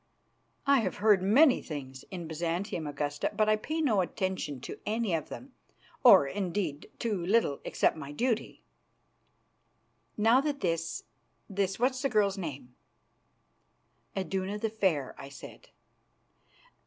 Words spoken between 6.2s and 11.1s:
indeed, to little except my duty." "Now that this,